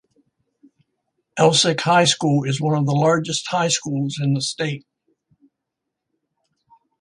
[1.37, 4.83] Elsik High School is one of the largest high schools in the state.